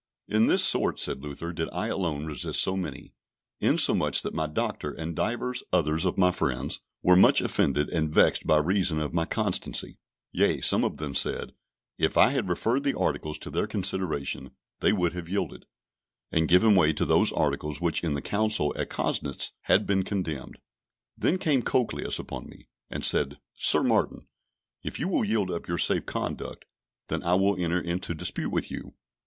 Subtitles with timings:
[0.27, 3.13] In this sort, said Luther, did I alone resist so many,
[3.59, 8.47] insomuch that my Doctor, and divers others of my friends, were much offended and vexed
[8.47, 9.99] by reason of my constancy;
[10.31, 11.53] yea, some of them said,
[11.99, 15.67] if I had referred the articles to their consideration, they would have yielded,
[16.31, 20.57] and given way to those articles which in the council at Costnitz had been condemned.
[21.15, 24.25] Then came Cocleus upon me, and said, "Sir Martin,
[24.81, 26.65] if you will yield up your safe conduct,
[27.07, 28.95] then I will enter into dispute with you."